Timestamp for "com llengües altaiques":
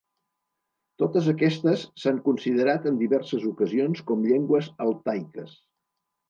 4.09-5.55